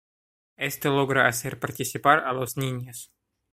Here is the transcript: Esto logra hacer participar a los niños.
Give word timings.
Esto 0.57 0.89
logra 0.89 1.27
hacer 1.27 1.59
participar 1.59 2.21
a 2.25 2.33
los 2.33 2.57
niños. 2.57 3.11